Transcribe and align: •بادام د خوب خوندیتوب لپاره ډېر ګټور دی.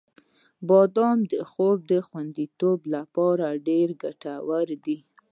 •بادام 0.67 1.17
د 1.31 1.33
خوب 1.51 1.87
خوندیتوب 2.07 2.79
لپاره 2.95 3.47
ډېر 3.67 3.87
ګټور 4.03 4.67
دی. 4.85 4.97